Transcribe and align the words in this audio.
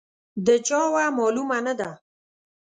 د 0.45 0.47
چا 0.67 0.81
وه، 0.93 1.03
معلومه 1.17 1.57
نه 1.65 1.73
ده. 1.79 1.89